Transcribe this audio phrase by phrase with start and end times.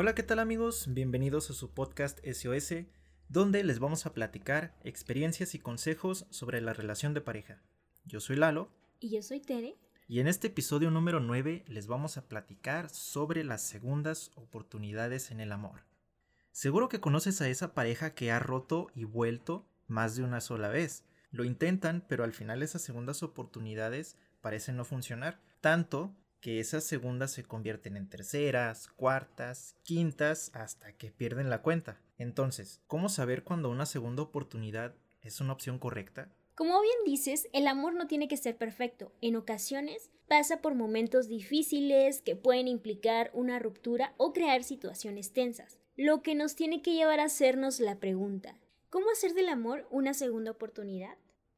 [0.00, 0.86] Hola, ¿qué tal amigos?
[0.88, 2.84] Bienvenidos a su podcast SOS,
[3.28, 7.60] donde les vamos a platicar experiencias y consejos sobre la relación de pareja.
[8.04, 8.70] Yo soy Lalo.
[9.00, 9.76] Y yo soy Tere.
[10.06, 15.40] Y en este episodio número 9 les vamos a platicar sobre las segundas oportunidades en
[15.40, 15.80] el amor.
[16.52, 20.68] Seguro que conoces a esa pareja que ha roto y vuelto más de una sola
[20.68, 21.02] vez.
[21.32, 27.32] Lo intentan, pero al final esas segundas oportunidades parecen no funcionar, tanto que esas segundas
[27.32, 32.00] se convierten en terceras, cuartas, quintas, hasta que pierden la cuenta.
[32.16, 36.30] Entonces, ¿cómo saber cuando una segunda oportunidad es una opción correcta?
[36.54, 39.12] Como bien dices, el amor no tiene que ser perfecto.
[39.20, 45.78] En ocasiones pasa por momentos difíciles que pueden implicar una ruptura o crear situaciones tensas,
[45.96, 48.58] lo que nos tiene que llevar a hacernos la pregunta,
[48.90, 51.16] ¿cómo hacer del amor una segunda oportunidad?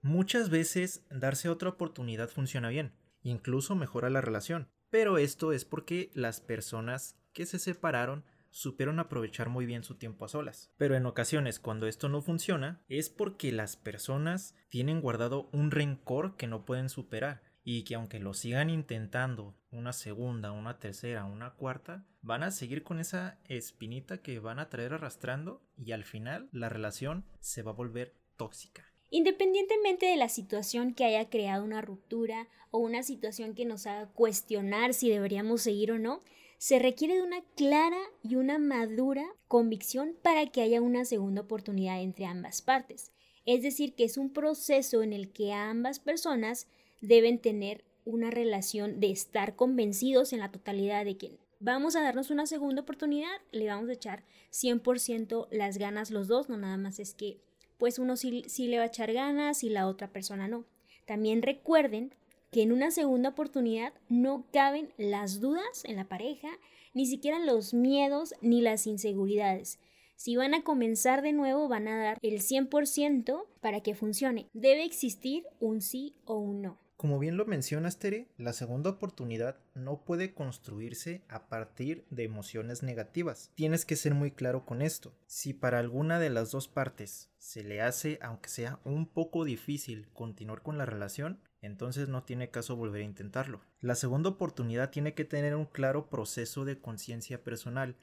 [0.00, 2.92] Muchas veces darse otra oportunidad funciona bien,
[3.22, 4.68] incluso mejora la relación.
[4.90, 10.24] Pero esto es porque las personas que se separaron supieron aprovechar muy bien su tiempo
[10.24, 10.70] a solas.
[10.76, 16.36] Pero en ocasiones cuando esto no funciona es porque las personas tienen guardado un rencor
[16.36, 21.54] que no pueden superar y que aunque lo sigan intentando una segunda, una tercera, una
[21.54, 26.48] cuarta, van a seguir con esa espinita que van a traer arrastrando y al final
[26.52, 28.91] la relación se va a volver tóxica.
[29.14, 34.06] Independientemente de la situación que haya creado una ruptura o una situación que nos haga
[34.06, 36.20] cuestionar si deberíamos seguir o no,
[36.56, 42.00] se requiere de una clara y una madura convicción para que haya una segunda oportunidad
[42.00, 43.12] entre ambas partes.
[43.44, 46.66] Es decir, que es un proceso en el que ambas personas
[47.02, 52.30] deben tener una relación de estar convencidos en la totalidad de que vamos a darnos
[52.30, 56.98] una segunda oportunidad, le vamos a echar 100% las ganas los dos, no nada más
[56.98, 57.42] es que
[57.82, 60.64] pues uno sí, le va a echar ganas y la otra persona no.
[61.04, 62.14] También recuerden
[62.52, 66.46] que en una segunda oportunidad no caben las dudas en la pareja,
[66.94, 69.80] ni siquiera los miedos ni las inseguridades.
[70.14, 74.46] Si van a comenzar de nuevo, van a dar el 100% para que funcione.
[74.52, 76.78] Debe existir un sí o un no.
[77.02, 82.84] Como bien lo mencionas, Tere, la segunda oportunidad no puede construirse a partir de emociones
[82.84, 83.50] negativas.
[83.56, 85.12] Tienes que ser muy claro con esto.
[85.26, 90.10] Si para alguna de las dos partes se le hace, aunque sea un poco difícil,
[90.12, 93.62] continuar con la relación, entonces no tiene caso volver a intentarlo.
[93.80, 97.96] La segunda oportunidad tiene que tener un claro proceso de conciencia personal,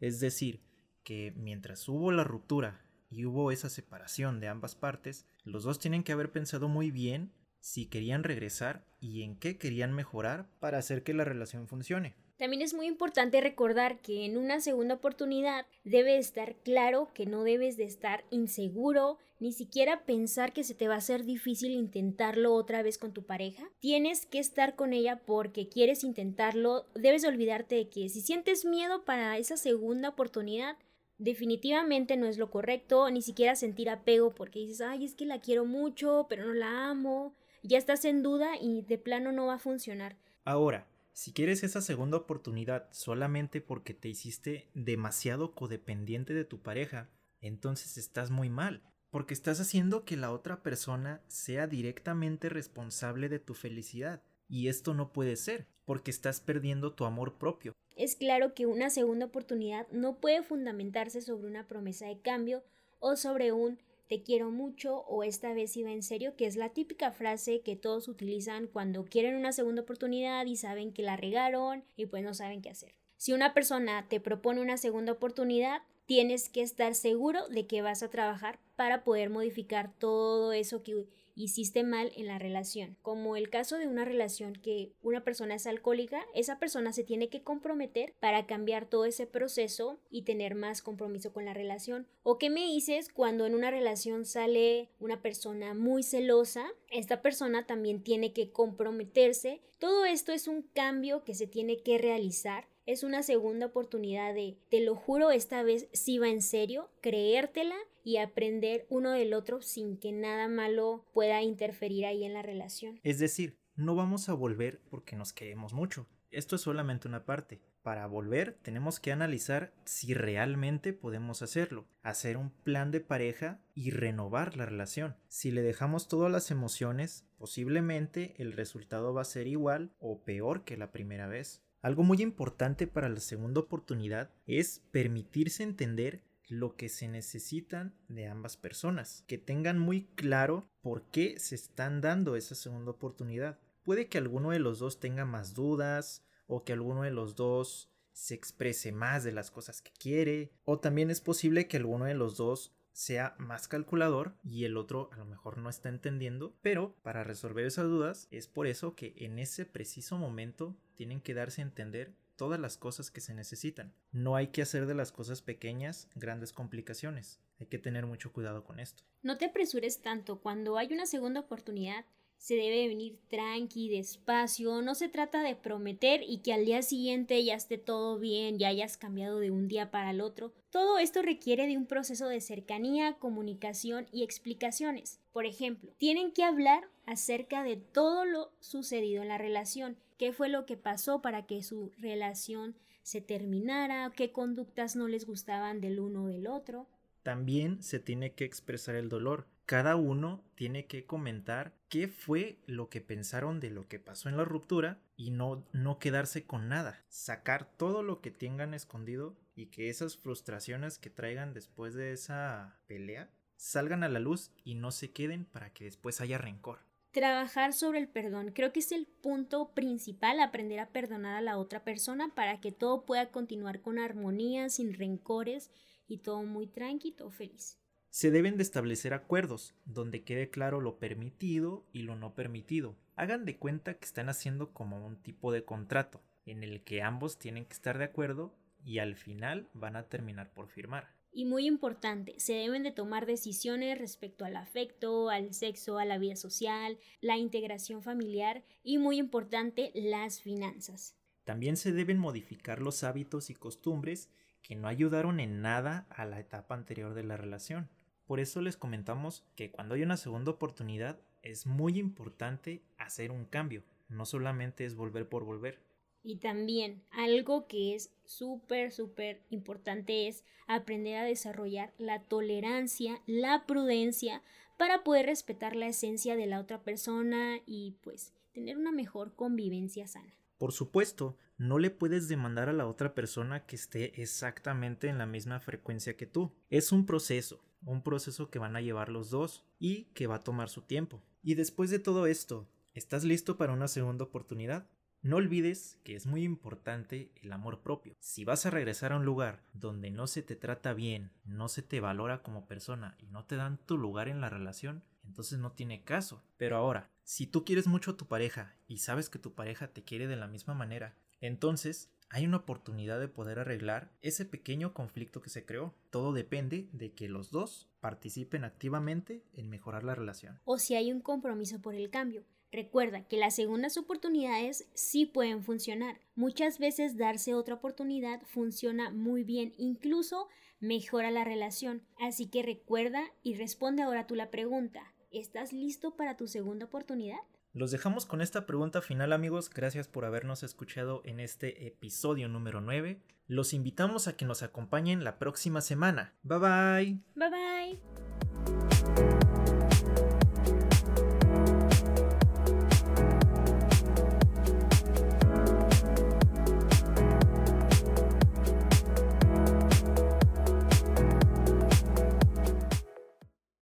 [0.00, 0.62] es decir,
[1.04, 2.80] que mientras hubo la ruptura
[3.10, 7.32] y hubo esa separación de ambas partes, los dos tienen que haber pensado muy bien
[7.66, 12.14] si querían regresar y en qué querían mejorar para hacer que la relación funcione.
[12.38, 17.42] También es muy importante recordar que en una segunda oportunidad debe estar claro que no
[17.42, 22.54] debes de estar inseguro, ni siquiera pensar que se te va a hacer difícil intentarlo
[22.54, 23.68] otra vez con tu pareja.
[23.80, 26.86] Tienes que estar con ella porque quieres intentarlo.
[26.94, 30.76] Debes olvidarte de que si sientes miedo para esa segunda oportunidad,
[31.18, 35.40] definitivamente no es lo correcto, ni siquiera sentir apego porque dices, ay, es que la
[35.40, 37.34] quiero mucho, pero no la amo
[37.66, 40.16] ya estás en duda y de plano no va a funcionar.
[40.44, 47.08] Ahora, si quieres esa segunda oportunidad solamente porque te hiciste demasiado codependiente de tu pareja,
[47.40, 53.38] entonces estás muy mal, porque estás haciendo que la otra persona sea directamente responsable de
[53.38, 54.22] tu felicidad.
[54.48, 57.72] Y esto no puede ser, porque estás perdiendo tu amor propio.
[57.96, 62.62] Es claro que una segunda oportunidad no puede fundamentarse sobre una promesa de cambio
[62.98, 63.78] o sobre un
[64.08, 67.76] te quiero mucho o esta vez iba en serio, que es la típica frase que
[67.76, 72.34] todos utilizan cuando quieren una segunda oportunidad y saben que la regaron y pues no
[72.34, 72.94] saben qué hacer.
[73.16, 78.02] Si una persona te propone una segunda oportunidad, tienes que estar seguro de que vas
[78.02, 81.06] a trabajar para poder modificar todo eso que
[81.36, 82.96] hiciste mal en la relación.
[83.02, 87.28] Como el caso de una relación que una persona es alcohólica, esa persona se tiene
[87.28, 92.08] que comprometer para cambiar todo ese proceso y tener más compromiso con la relación.
[92.24, 96.66] ¿O qué me dices cuando en una relación sale una persona muy celosa?
[96.90, 99.60] Esta persona también tiene que comprometerse.
[99.78, 104.56] Todo esto es un cambio que se tiene que realizar es una segunda oportunidad de,
[104.68, 107.74] te lo juro, esta vez sí va en serio, creértela
[108.06, 113.00] y aprender uno del otro sin que nada malo pueda interferir ahí en la relación.
[113.02, 116.06] Es decir, no vamos a volver porque nos queremos mucho.
[116.30, 117.60] Esto es solamente una parte.
[117.82, 123.90] Para volver tenemos que analizar si realmente podemos hacerlo, hacer un plan de pareja y
[123.90, 125.16] renovar la relación.
[125.26, 130.62] Si le dejamos todas las emociones, posiblemente el resultado va a ser igual o peor
[130.62, 131.64] que la primera vez.
[131.82, 138.26] Algo muy importante para la segunda oportunidad es permitirse entender lo que se necesitan de
[138.26, 143.58] ambas personas, que tengan muy claro por qué se están dando esa segunda oportunidad.
[143.82, 147.90] Puede que alguno de los dos tenga más dudas o que alguno de los dos
[148.12, 152.14] se exprese más de las cosas que quiere, o también es posible que alguno de
[152.14, 156.96] los dos sea más calculador y el otro a lo mejor no está entendiendo, pero
[157.02, 161.60] para resolver esas dudas es por eso que en ese preciso momento tienen que darse
[161.60, 163.92] a entender todas las cosas que se necesitan.
[164.12, 167.40] No hay que hacer de las cosas pequeñas grandes complicaciones.
[167.58, 169.02] Hay que tener mucho cuidado con esto.
[169.22, 170.40] No te apresures tanto.
[170.40, 172.04] Cuando hay una segunda oportunidad,
[172.38, 177.42] se debe venir tranqui, despacio, no se trata de prometer y que al día siguiente
[177.44, 180.52] ya esté todo bien, ya hayas cambiado de un día para el otro.
[180.70, 185.20] Todo esto requiere de un proceso de cercanía, comunicación y explicaciones.
[185.32, 190.48] Por ejemplo, tienen que hablar acerca de todo lo sucedido en la relación, qué fue
[190.48, 196.00] lo que pasó para que su relación se terminara, qué conductas no les gustaban del
[196.00, 196.88] uno o del otro.
[197.22, 202.88] También se tiene que expresar el dolor cada uno tiene que comentar qué fue lo
[202.88, 207.04] que pensaron de lo que pasó en la ruptura y no, no quedarse con nada.
[207.08, 212.78] Sacar todo lo que tengan escondido y que esas frustraciones que traigan después de esa
[212.86, 216.78] pelea salgan a la luz y no se queden para que después haya rencor.
[217.10, 218.52] Trabajar sobre el perdón.
[218.52, 222.70] Creo que es el punto principal, aprender a perdonar a la otra persona para que
[222.70, 225.70] todo pueda continuar con armonía, sin rencores
[226.06, 227.80] y todo muy tranquilo, feliz
[228.16, 232.96] se deben de establecer acuerdos donde quede claro lo permitido y lo no permitido.
[233.14, 237.38] Hagan de cuenta que están haciendo como un tipo de contrato en el que ambos
[237.38, 241.14] tienen que estar de acuerdo y al final van a terminar por firmar.
[241.30, 246.16] Y muy importante, se deben de tomar decisiones respecto al afecto, al sexo, a la
[246.16, 251.18] vida social, la integración familiar y muy importante, las finanzas.
[251.44, 254.30] También se deben modificar los hábitos y costumbres
[254.62, 257.90] que no ayudaron en nada a la etapa anterior de la relación.
[258.26, 263.44] Por eso les comentamos que cuando hay una segunda oportunidad es muy importante hacer un
[263.44, 265.80] cambio, no solamente es volver por volver.
[266.24, 273.64] Y también algo que es súper, súper importante es aprender a desarrollar la tolerancia, la
[273.64, 274.42] prudencia
[274.76, 280.08] para poder respetar la esencia de la otra persona y pues tener una mejor convivencia
[280.08, 280.34] sana.
[280.58, 285.26] Por supuesto, no le puedes demandar a la otra persona que esté exactamente en la
[285.26, 286.50] misma frecuencia que tú.
[286.70, 290.44] Es un proceso, un proceso que van a llevar los dos y que va a
[290.44, 291.22] tomar su tiempo.
[291.42, 294.86] Y después de todo esto, ¿estás listo para una segunda oportunidad?
[295.22, 298.14] No olvides que es muy importante el amor propio.
[298.20, 301.82] Si vas a regresar a un lugar donde no se te trata bien, no se
[301.82, 305.72] te valora como persona y no te dan tu lugar en la relación, entonces no
[305.72, 306.42] tiene caso.
[306.56, 310.04] Pero ahora, si tú quieres mucho a tu pareja y sabes que tu pareja te
[310.04, 315.40] quiere de la misma manera, entonces hay una oportunidad de poder arreglar ese pequeño conflicto
[315.40, 315.94] que se creó.
[316.10, 320.60] Todo depende de que los dos participen activamente en mejorar la relación.
[320.64, 322.44] O si hay un compromiso por el cambio.
[322.72, 326.20] Recuerda que las segundas oportunidades sí pueden funcionar.
[326.34, 330.48] Muchas veces darse otra oportunidad funciona muy bien, incluso
[330.80, 332.02] mejora la relación.
[332.18, 335.14] Así que recuerda y responde ahora tú la pregunta.
[335.30, 337.38] ¿Estás listo para tu segunda oportunidad?
[337.76, 342.80] Los dejamos con esta pregunta final amigos, gracias por habernos escuchado en este episodio número
[342.80, 343.20] 9.
[343.48, 346.32] Los invitamos a que nos acompañen la próxima semana.
[346.42, 347.20] Bye bye.
[347.34, 348.45] Bye bye.